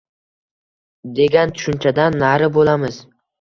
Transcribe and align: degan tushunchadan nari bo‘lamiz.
degan 1.19 1.53
tushunchadan 1.59 2.19
nari 2.25 2.49
bo‘lamiz. 2.57 2.99